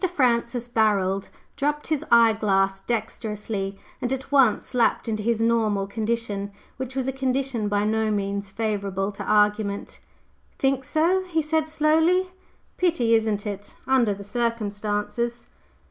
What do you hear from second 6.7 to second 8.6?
which was a condition by no means